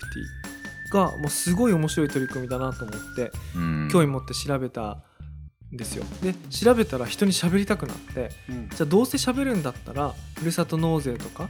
[0.93, 3.31] がもうすごい面白い取り組みだなと思って
[3.91, 5.03] 興味持って調べた
[5.73, 6.05] んですよ。
[6.21, 8.69] で調べたら人に喋りたくなってうん。
[8.69, 11.49] じゃあどうせ喋るんだったらふるさと納税とか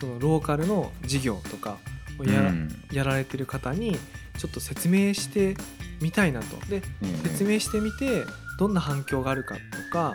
[0.00, 1.78] そのローカルの事業とか
[2.18, 2.68] をやら,、うん。
[2.92, 3.98] やられてる方に
[4.38, 5.56] ちょっと説明して
[6.00, 6.56] みたいなと。
[6.66, 7.16] でうん。
[7.28, 8.24] 説明してみて
[8.58, 9.60] どんな反響があるかと
[9.92, 10.14] か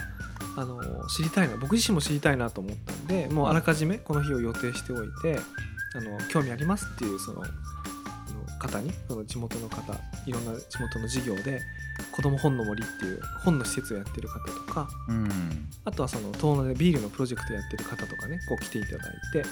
[0.58, 5.40] あの知りたいな僕自身も知りたいなと思ったんでもうあらかじめこの日を予定しておいて
[5.96, 7.44] あの興味ありますっていうその
[8.60, 9.94] 方にその地元の方
[10.26, 11.62] いろんな地元の事業で
[12.12, 15.30] 子ども本の森っていう本の施設をやってる方とかうん。
[15.86, 19.00] あとはその遠野でビールのプロジェクトやってる方とかねこう来ていただい
[19.34, 19.44] て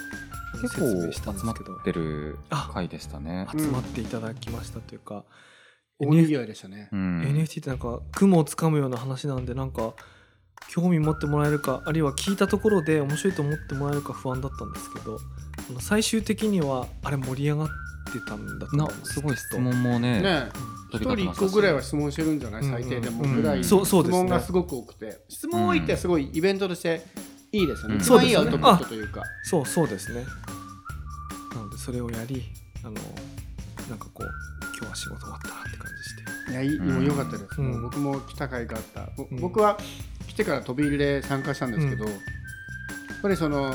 [0.61, 2.37] 結説明構したんで集ますってる
[2.87, 3.47] でしたね。
[3.53, 3.59] うん。
[3.59, 5.23] 集まっていただきましたというか、
[5.99, 6.89] 大にぎわいでしたね。
[6.91, 7.21] うん。
[7.21, 9.93] NFT ってなんか雲をつかむような話なんでなんか
[10.69, 15.17] 興味持ってもらえるかあるいは聞いたところで面白いと思ってもらえるか不安だったんですけど
[15.69, 17.67] あの最終的にはあれ盛り上がっ
[18.19, 20.49] てたんだと思なうんですすごい質問もねね
[20.91, 22.61] 飛一人一個ぐらいは質問してるんじゃない？
[22.61, 24.17] うん最低でもうんぐらい質そうそうですね。
[24.19, 25.19] 問がすごく多くて。
[25.27, 27.01] 質問多いってすごいイベントとして
[27.51, 27.95] いいですよね。
[27.95, 28.01] うん。
[28.01, 28.67] 一番いいそうですね。
[28.67, 29.23] アウトプットというか。
[29.43, 30.23] そうそうですね。
[31.55, 32.43] なのでそれをやり
[32.83, 32.93] あの
[33.89, 34.27] なんかこう
[34.77, 36.51] 今日は仕事終わったなって感じして。
[36.51, 37.49] いやいいもう良かったです。
[37.57, 37.71] うん。
[37.71, 39.09] もう僕も来た甲斐があった。
[39.41, 39.77] 僕は
[40.27, 42.13] 来てから飛び入りで参加したんですけどやっ
[43.21, 43.73] ぱりその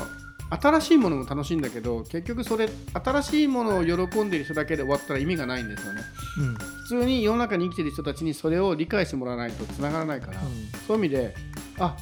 [0.49, 6.01] 新しいものも楽しいんだけど結局それ新しいものを喜んでいる人だけで終わったら意味がないんですよね。
[6.39, 6.55] うん。
[6.55, 10.39] 普通に世の中に生きてる人たちにそれを理解してもらわないとつながらないから、
[10.87, 11.35] そういう意味で
[11.77, 11.95] あ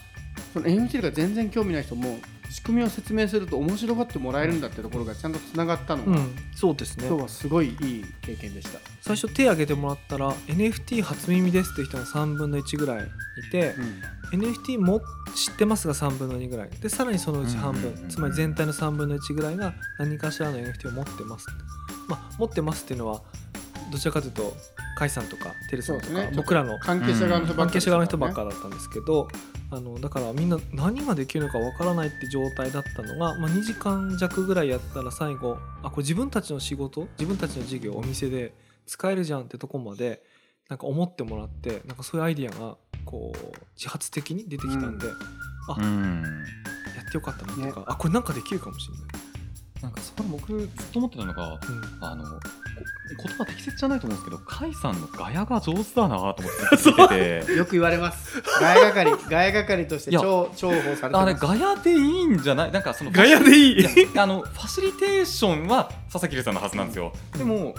[0.54, 7.08] その NFT が全然興味ない人も仕組みを説明すると面白がってもらえるんだってところがちゃんとつながったのが、うん、うん、そうですね。
[7.08, 13.76] 今日はすごいいい経験でした、最初手挙げてもらったら NFT 初耳ですっていう人が3分の1ぐらいいて、
[14.34, 15.02] NFT も
[15.36, 16.70] 知ってますが3分の2ぐらい。
[16.70, 18.10] でさらにそのうち半分、うんうんうんうん。
[18.10, 21.48] つまり全体の3分の1ぐらいが何かしらの NFT を持ってます
[22.08, 23.22] まあ持ってますっていうのは
[23.92, 24.56] どちらかというと
[24.98, 26.32] 甲斐さんとかテレさんとか、ね。
[26.36, 27.46] 僕らの関係者側の
[28.06, 29.28] 人ばっかだったんですけど
[29.70, 37.08] あのだからみんな何ができるのかわからないって状態だったのが、まあ、2時間弱ぐらいやったら最後あこれ自分たちの仕事？
[37.20, 38.54] 自分たちの事業お店で
[38.86, 40.24] 使えるじゃんってとこまで
[40.70, 43.38] なんか思ってもらってなんかそういうアイディアがこう
[43.76, 45.08] 自発的に出てきたんで、
[45.70, 46.24] あうん。
[46.96, 47.86] やってよかったなとか、ね。
[47.88, 49.06] あこれなんかできるかもしれない。
[49.84, 51.60] なんかそこで僕ずっと思ってたのがうん。
[52.02, 52.40] あのこ
[53.16, 57.10] 言葉適切じゃないと思うんですけど甲斐さんのガヤが上手だなと思って 聞い
[57.42, 57.54] てて。
[57.54, 58.42] よく言われます。
[58.60, 63.86] ガヤ係 ガヤ係としていや重重宝されてあれガヤでいいんじゃないなんかそのガヤでいい。
[64.18, 67.76] あのファシリテーションは佐々木留さんのはずなんですよ、でも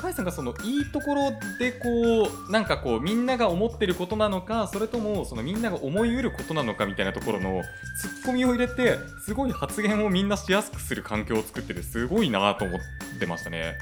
[0.00, 7.62] 甲斐さんがそのいいところでこうなんかこうみんなが思ってることなのかそれともそのみんなが思いうることなのかみたいなところの
[8.00, 12.80] ツッコミを入れてすごい発言をみんなしやすくする環境を作っててすごいなと思っ
[13.18, 13.78] てましたね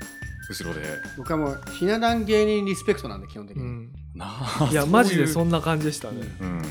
[0.49, 0.81] 後ろで。
[1.17, 3.91] 僕はもうひな壇芸人リスペクトなんで基本的に、うん。
[4.71, 6.21] いやマジでそんな感じでしたね。
[6.41, 6.63] うん。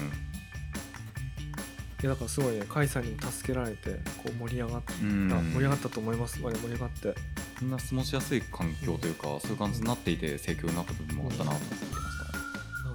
[2.02, 5.30] いやだからすごいね甲斐さんにも助けられてこう盛り上がった、うん。
[5.54, 7.16] 盛り上がったと思います盛り上がって。
[7.62, 11.93] みんな過ごしやすい環境というか、そういう感じになっていて盛況になった部分もあったなと思って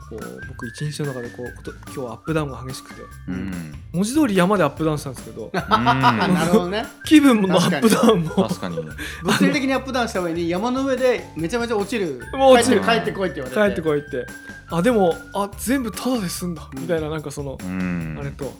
[0.08, 3.02] こう僕一日の中でこうこと今日はアップダウンが激しくて。
[3.28, 5.50] うん、文字通り山でアップダウンしたんですけど。
[5.52, 6.84] なるほどね。
[7.04, 8.30] 気分のアップダウンも。
[8.30, 8.76] 確かに。
[9.22, 12.22] 物理的にアップダウンした上に山の上でめちゃめちゃ落ちる。
[12.32, 12.80] もう落ちる。
[12.80, 13.74] 帰ってこいって言われて。
[13.74, 14.26] 帰ってこいって。
[14.70, 16.68] あでもあ全部タダで済んだ。
[16.74, 18.16] みたいななんかその、うん。
[18.20, 18.52] あれと。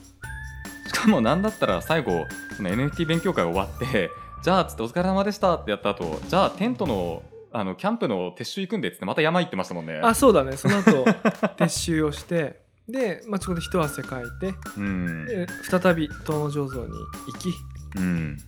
[0.89, 4.11] しかもなんだったら最後その NFT 勉強会終わって
[4.43, 7.23] じゃあつってお疲れ様でしたってやった後じゃあテントの
[7.59, 9.99] あのキャンプの撤収行くんでっつってまた山行ってましたもんね。
[10.01, 10.57] あそうだね。
[10.57, 11.05] その後
[11.59, 15.27] 撤収をしてで、まあ、そこで一汗かいてうん。
[15.27, 16.92] で再び東の醸造に
[17.27, 17.53] 行き
[17.97, 18.38] うん。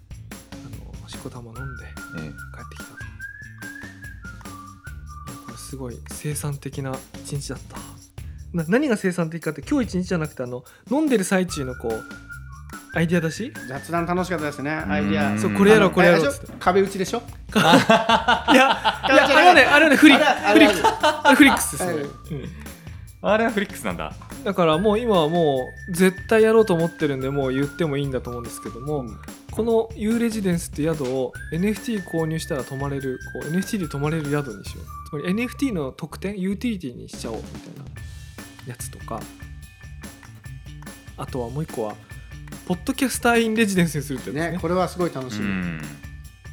[0.52, 1.86] あのしこたま飲んで
[2.18, 3.00] え帰ってきたと。
[5.32, 7.78] いやこれすごい生産的な一日だった。
[8.52, 12.04] な何が生産的かって今日一日じゃなくてあの飲んでる最中のこう
[12.94, 13.52] アイディア出し？
[13.68, 14.70] 雑談楽しかったですね。
[14.70, 15.32] アイディア。
[15.32, 17.22] うんそうこれやろうこれやろう壁打ちでしょ？
[17.54, 19.08] いやいやあ
[19.40, 20.24] れはねあれはねフリック。
[20.24, 20.88] あれあれフリック。
[21.26, 21.84] あれフリックスです
[23.22, 24.12] あれはフリックスなんだ。
[24.44, 29.04] だからもう今はもう絶対やろうと思ってるんでもう言ってもいいんだと思うんですけども、
[29.50, 35.08] この U レジデンスって宿を NFT 購入したら泊まれるこう NFT で泊まれる宿にしよう。
[35.10, 39.20] つまり NFT の特典ユーティリティにしちゃおうみたいなやつとか
[41.18, 41.94] あとはもう一個は
[42.70, 44.52] ポッドキャスターインレジデンスにするってね。
[44.52, 45.82] ねこれはすごい楽しみ、うん。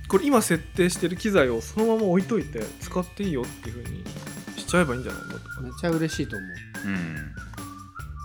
[0.07, 4.03] これ今設定してる機材をそのまま置いといて使っていいよっていう風に
[4.57, 5.33] しちゃえばいいんじゃないの？
[5.37, 6.45] とかねめっちゃ嬉しいと思
[6.85, 6.87] う。
[6.87, 7.15] ん。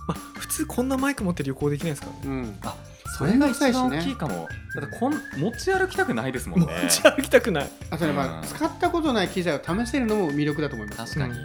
[0.09, 2.21] まあ普通こんなマイク持って旅行できないですからね。
[2.25, 2.77] う、うん、あ
[3.19, 4.49] それが一番大きいかも。
[4.75, 6.67] だってこん持ち歩きたくないですもんね。
[6.85, 11.45] 持ち歩きたくないあとね、まあ、うん使ったことない機材を試せるのも魅力だと思います確かに。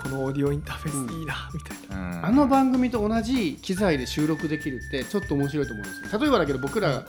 [0.00, 2.26] このオーディオインターフェースいいなみたいな、うん。
[2.26, 6.20] あの番組と同じ機材で収録できるってちょっと面白いと思うんですよ。
[6.20, 7.04] 例えばだけど僕ら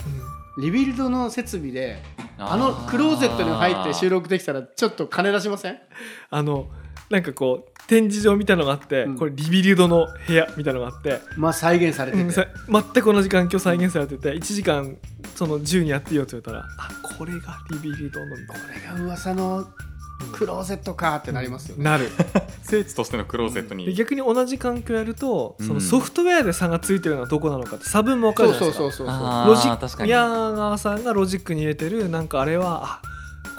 [0.57, 2.03] リビルドの設備で
[2.37, 5.77] あのクローゼットに入って収録できたらちょっと金出しません？
[6.29, 6.69] あの
[7.09, 9.17] なんかこう展示場みたいなのがあって、うん。
[9.17, 14.97] これリビルドの部屋みたいなのがあって、まあ再現されてて、うんさ全く同じ環境再現されてて1時間
[15.35, 19.65] その10にやっていいよって言われたらあこれがリビルドのみたいこれが噂の
[20.33, 22.09] クローゼットかってなりますよね、なる。
[22.63, 23.85] 聖地としてのクローゼットに。
[23.85, 25.67] で逆に同じ環境やると、うん。
[25.67, 28.81] そのソフトウェアで差がついてるのはどこなのかって差分も分かるそうじゃないですか。
[28.81, 29.97] そうそうそうそうあーロジッ確かに。
[29.97, 33.11] ク宮川さんがロジックに入れてるなんかあれはあ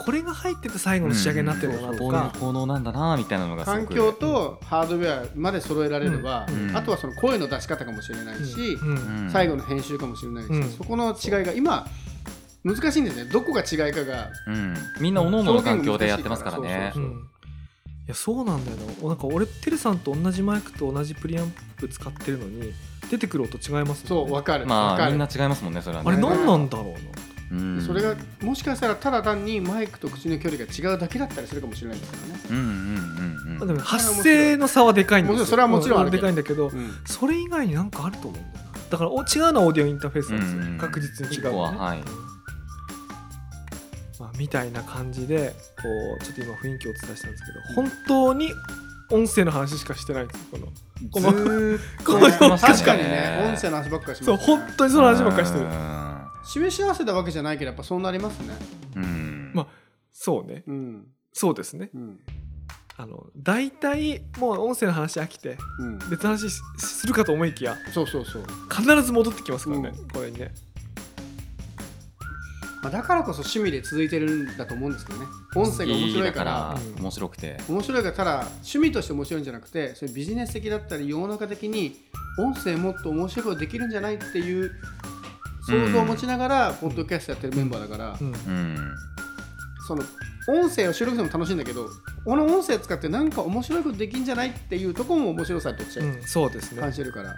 [0.04, 6.76] これが入ってて最後の仕上げになってるのかなとか、効能なんだなみたいなのが環境とハードウェアまで揃えられれば、うん。
[6.76, 9.24] あとはその声の出し方かもしれないし、うん。
[9.24, 9.30] うん。
[9.30, 10.70] 最後の編集かもしれないし、うん。
[10.70, 11.86] そこの違いが今
[12.64, 13.24] 難しいんですね。
[13.24, 14.30] どこが違いかが。
[14.46, 16.92] うん、みんな各々の環境でやってますからね。
[16.94, 17.00] そ。
[17.00, 17.28] うん。
[18.04, 22.72] いやそうなんだよななんか俺てるさんと同じマイクと同じプリアンプ使ってるのに
[23.08, 23.94] 出てくる音違いますもんね。
[24.06, 26.10] そう分かる、まあみんな違いますもんねそれはね。
[26.10, 26.98] あれ何なんだろうな。
[27.52, 27.80] うん。
[27.86, 36.90] それがもしかしたらただ単にマイクと口の距離が違うだけだったりするかもしれないですからね、うんうんうんうん発声の差はでかいんですよもちろんそれはもちろんあるでかいんだけど、うん。
[37.06, 38.72] それ以外になんかあると思うんだよな。
[38.90, 41.98] だからお違うのはオーディオインターフェースなんですよ、うんうん確実に違う、ね、一個ははい。
[41.98, 42.31] まあ、
[44.38, 45.88] みたいな感じでこ
[46.20, 48.50] うちょっと今雰囲気をお伝えしたんですけど本当に
[49.10, 50.66] 音声の話しかしてないんですよこの。
[51.10, 55.66] このずーっことの確かにね音声の話ばっかりしますそう本当にその話ばっかりしてる。
[56.44, 58.00] 示し合わせたわけじゃないけどやっぱそう。
[58.00, 58.54] なりますね
[58.96, 59.52] うんうん。
[59.54, 59.66] まあ
[60.12, 60.64] そうね。
[60.66, 61.06] うん。
[61.32, 61.90] そうですね。
[61.94, 62.20] うん。
[62.96, 65.98] あの大体もう音声の話飽きてうん。
[66.10, 70.08] 別の話しするかと思いきやそうそうそう、必ず戻ってきますからね、うん。
[70.08, 70.52] これにね
[72.82, 75.26] まあ、だからこそ趣味で続いてるんだと思うんですけどね。
[75.54, 77.56] 音声が面白いだから面白くて。
[77.68, 81.96] 面白いからただ趣味として面白いんじゃなくてそれビジネス的だったり世の中的に
[82.38, 84.72] 音声もっと面白いことできるんじゃないっていう
[85.66, 88.26] 想像を持ちながら、ポッドキャストやってるメンバーだから、うん。
[88.26, 88.94] うん
[89.86, 90.02] その
[90.48, 91.88] 音声を収録しても楽しいんだけど
[92.24, 96.80] この音声使ってなんか面白いことできんじゃないっていうところも面白さとしてうん、そうですね。
[96.80, 97.34] 感じてるから、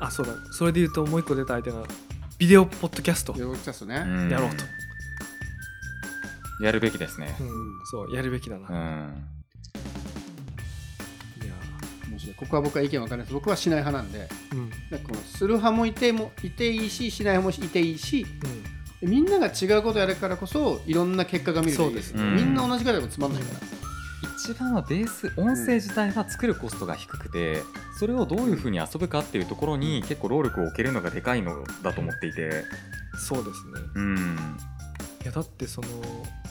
[0.00, 0.32] あそうだ。
[0.52, 1.82] それで言うともう一個出た相手が
[2.38, 4.30] ビデオポッドキャスト、ヨーキャストね、うん。
[4.30, 4.64] やろうと。
[6.64, 7.34] やるべきですね。
[7.40, 7.48] うん、
[7.90, 8.76] そうやるべきだな、いうん。
[8.76, 9.10] や
[12.08, 12.36] 面白い。
[12.36, 13.32] ここは僕は意見分かんないです。
[13.34, 14.28] 僕はしない派なんで。
[14.52, 14.70] ーうん。
[14.88, 18.24] なんかこのする派もいてもいていいししない派もいていいし
[19.02, 22.22] うみんなが違うことやるからこそいろんな結果が見れるそうですね。
[22.22, 23.60] みんな同じぐらいでもつまんないから、
[24.22, 27.62] 一番はベース音声自体は作るコストが低くて
[27.98, 32.48] それをどういうふうに遊ぶかっていうところに結構労力を置けるのがでかいのだと思っていて。
[32.48, 32.52] ん、
[33.18, 33.80] そうですね。
[33.94, 34.58] うん。
[35.22, 35.88] いやだってその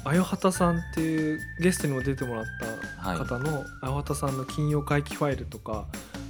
[0.04, 2.46] あよはたさんっていうゲストにも出てもらっ
[3.02, 5.88] た方のあよはたさんの金曜回帰ファイルとか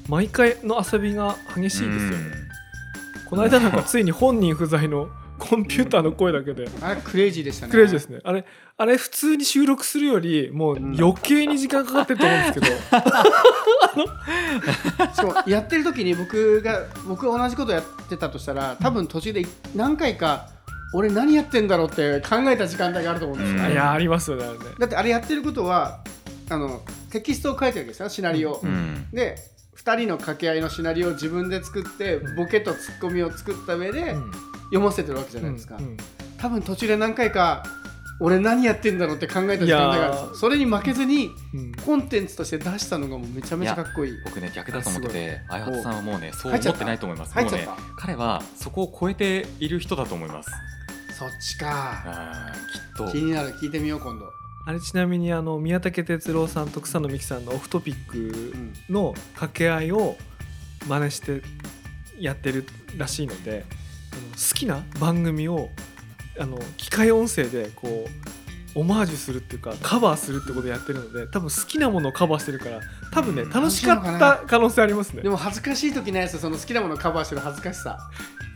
[0.07, 2.11] 毎回の遊びが激しいですよ。
[2.11, 2.17] ね、
[3.29, 6.67] この間なんかついに本人不在のコンピューターの声だけで。
[6.81, 7.71] あれクレイジーでしたね。
[7.71, 8.19] クレイジーですね。
[8.23, 8.45] あれ
[8.77, 12.65] あれ普通に収録するよりもう余計に時間かかってると思うんですけど、
[15.13, 19.45] しかもやってる時に僕が僕が同じことやってたとしたら多分途中で
[19.75, 20.49] 何回か
[20.93, 23.71] 俺何やってんだろうって考えた時間帯があると思うんですよ、うん。
[23.71, 24.65] いやありますよねあれね。
[24.79, 25.99] だってあれやってることは
[26.49, 29.07] あのテキストを書いてるわけですよシナリオ、うん。
[29.11, 29.37] で
[29.87, 34.31] 2人の掛け合いのシナリオを自分で作ってボケとツッコミを作った上でうん。
[34.65, 35.77] 読ませてるわけじゃないですか、
[36.37, 37.63] 多分途中で何回か
[38.19, 40.29] 俺何やってんだろうって考えた時間帯があるんですいやー。
[40.31, 41.71] よそれに負けずにうん。
[41.71, 44.17] コンテンツとして出したのがもうめちゃめちゃかっこいい。
[44.25, 47.33] 僕ね逆だと思っててあやはたさんはもうねそう入ってないと思います。
[47.33, 50.51] もうね彼はそこを超えている人だと思います。
[51.17, 52.51] そっちか。
[52.73, 53.11] きっと。
[53.11, 53.51] 気になる。
[53.61, 54.25] 聞いてみよう今度、
[54.67, 58.53] あれちなみにあの宮武哲郎さんと草野美樹さんのオフトピック
[58.89, 60.17] の掛け合いを
[60.89, 61.41] 真似して
[62.19, 62.65] やってる
[62.97, 63.63] らしいので
[64.33, 65.69] 好きな番組を
[66.37, 68.09] あの機械音声でこ
[68.75, 72.81] うオマージュするっていうかカバーするってことをやってるので多分好きなものをカバーしてるから
[73.13, 73.49] 多分ねうん。
[73.49, 75.23] 楽しかった可能性ありますね。
[75.23, 75.29] で。
[75.29, 77.97] も恥ずかしい時ないですよその好きなものをカバーしてる恥ずかしさ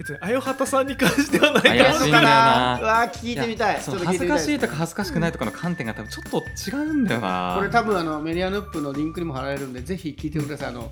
[0.02, 2.80] えっとねあよはたさんに関してはない怪しいんだよな。
[2.82, 3.82] うわー聞いてみたい。
[3.82, 7.56] そのちょっと聞恥ずかしいとてか恥ずかしくないとかの観点が多分ちょっと違うんだよな。
[7.58, 10.70] これ多分あのメディアヌップのリンクにも貼られるんでぜひ聞いてください。
[10.70, 10.92] あの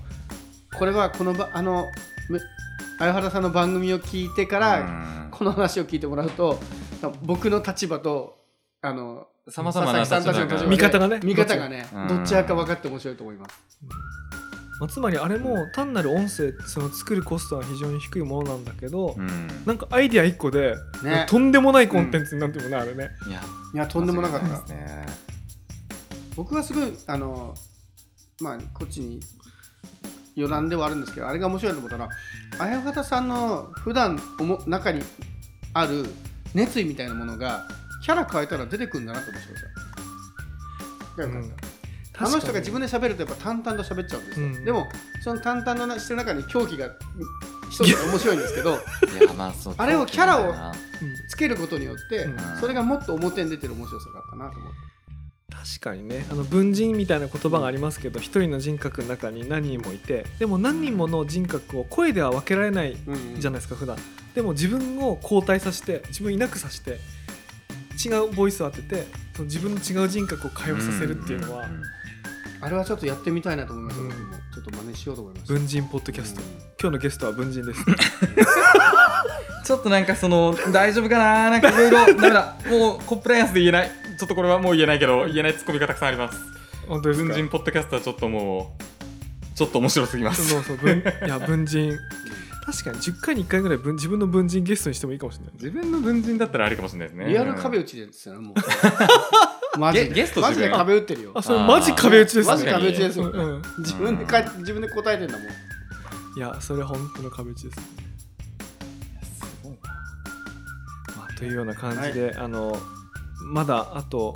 [0.78, 1.86] これはこのばあの
[2.30, 2.38] め
[3.00, 6.60] 相原さんの番組を聞いてから、この話を聞いてもらうと
[7.22, 8.38] 僕の立場と
[8.82, 11.20] あのさまざまな佐々木さんたちの立場で見方がね。
[11.24, 12.08] 見方がねうん。
[12.08, 13.58] どっち派か分かって面白いと思います
[14.80, 19.28] まあ、つまりあれも単なる音声その作るコストは非常に低いものなんだけど、うん。
[19.66, 21.26] なんかアイディア1個で、ね。
[21.28, 23.10] とんでもないコンテンツになってもね、あれね。
[23.28, 23.40] いや。
[23.74, 24.48] いやとんでもなかった。
[24.48, 25.06] ですね。
[26.34, 27.54] 僕はすごいあの
[28.40, 29.20] まあこっちに
[30.36, 32.10] 余談ではあるんですけどあれが面白いと思ったのは
[32.58, 33.28] 綾方さん。
[33.28, 35.02] の普段おも中に
[35.74, 36.06] ある
[36.54, 37.66] 熱意みたいなものが
[38.02, 39.62] キャラ変えたら出てくるんだなって面白さ
[41.10, 41.69] わかるかな
[42.20, 44.64] あの人が自分で喋るとやっぱ淡々と喋っちゃうんですよ、うん。
[44.64, 44.86] でも
[45.22, 46.90] その淡々としてる中に狂気が
[47.70, 50.54] 一つで面白いんですけどいやまあそうあれをキャラを
[51.28, 52.60] つけることによって、うん。
[52.60, 54.90] それがもっと表に出てる面白さがあったなと思って。
[55.50, 56.26] 確かにね。
[56.30, 62.96] あの文人みたいな言葉がありますけど一人の人格の中に何人もいてでも何人もの人格を声では分けられない
[63.38, 63.96] じゃないですか普段。
[64.34, 66.98] でも自分を交代させて自分いなくさせて
[68.02, 71.82] 違うボイスを当ててその自分の違う人格を会話させるっていうのはんんん
[72.62, 74.10] あれはちょっとやってみたいなと思いました、うん。
[74.10, 76.46] ちょっと真似しようと思いました文人ポッドキャスト、うん。
[76.48, 77.84] 今日のゲストは文人です。
[79.64, 82.56] ちょっとなんかその大丈夫かななんかいろいろダメだ。
[82.68, 83.90] もうコップライアンスで言えない。
[84.18, 86.38] ちょっとこれはもう言えないけど言えないツッコミがたくさんあります。
[86.86, 87.26] 本当ですか？
[87.28, 90.48] 文人ポッドキャストはちょっともうちょっと面白すぎます。
[90.48, 91.96] そうそう文 いや文人。
[92.66, 95.54] 確かに10回に1回ぐらい文自分の文人ゲストにしてもいいかもしれない。
[95.54, 97.28] 自分の文人だったらありかもしれないですね。
[97.28, 98.54] リアル壁打ちですよねもう
[99.78, 100.08] マジで。
[100.08, 101.32] ゲゲストマジで壁打ってるよ。
[101.34, 102.54] あそれマジ壁打ちですね。
[102.54, 103.40] マジ壁打ちですよ、うん。
[103.40, 103.62] うん。
[103.78, 105.48] 自分でか自分で答えてんだもん。
[106.36, 107.78] いやそれは本当の壁打ちです。
[107.78, 107.84] ね、
[109.22, 109.78] すごいな。
[111.16, 112.76] まあ、というような感じで、あの
[113.44, 114.34] まだあと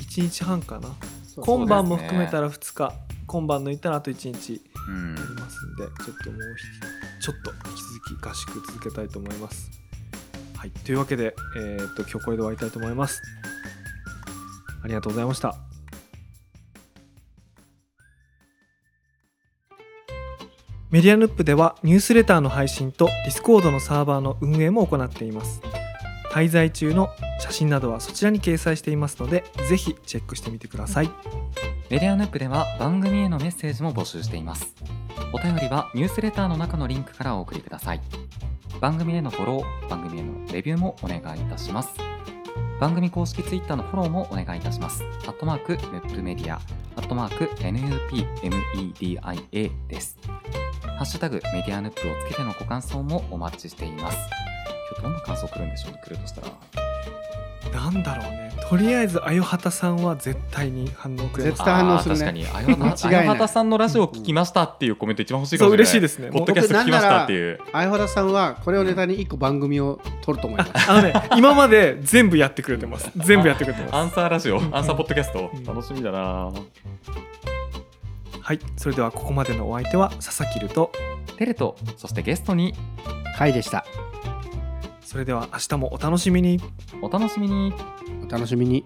[0.00, 0.88] 1日半かな。
[1.24, 2.92] そう今晩も含めたら2日。
[3.26, 5.14] 今晩抜いたらあと1日うん。
[5.14, 6.64] ありますんでちょっともうひ
[7.20, 9.70] ちょっと引き続き合宿続けたいと思います。
[10.56, 10.70] はい。
[10.70, 13.22] というわけで、えーっと今日これで終わりたいと思います
[14.82, 15.56] ありがとうございました。
[20.90, 25.60] Media NUP ではニュースレターの配信と Discord のサーバーの運営も行っています。
[26.32, 27.10] 滞在中の
[27.40, 31.10] 写真などはそちらに掲載していますのでぜひチェックしてみてください。
[31.90, 34.74] メディアヌップでは番組へのメッセージも募集しています。
[35.32, 38.00] お便りはニュースレターの中のリンクからお送りください。
[38.80, 42.07] 番組へのフォロー番組へのレビューもお願いいたします。
[42.80, 45.02] 番組公式ツイッターのフォローもお願いいたします。
[45.26, 46.60] アットマーク、ムップメディア、
[46.94, 49.42] アットマーク、NUPMEDIA
[49.88, 50.16] です。
[50.82, 54.18] ハッシュタグ、メディアヌップをつけてのご感想もお待ちしています。
[54.90, 56.87] 今日どんな感想来るんでしょうね、来るとしたら。
[57.72, 58.48] なんだろうね。
[58.68, 61.58] とりあえずあよはたさんは絶対に反応くれます。
[61.58, 62.24] 絶対反応するね。
[62.52, 65.88] あー確かに、あよはたさんのラジオを聞きましたっていうコメント一番欲しいかそうもしれない。
[65.88, 66.30] 嬉しいですね。
[66.30, 67.60] ポッドキャスト聞きましたっていう。
[67.72, 70.90] 相原さんはこれをネタに一個番組を撮ると思います。
[70.90, 73.10] あのね今まで全部やってくれてます。
[73.16, 74.76] 全部やってくれてアンますサーラジオ、ん。
[74.76, 75.64] アンサーポッドキャスト、うん。
[75.64, 76.52] 楽しみだな。
[78.42, 78.58] はい。
[78.76, 80.92] それではここまでのお相手は佐々木ると
[81.36, 82.74] テレと、そしてゲストに
[83.36, 83.86] 回でした
[85.08, 86.60] それでは明日もお楽しみに
[87.00, 87.72] お楽しみに。
[88.22, 88.84] お楽しみに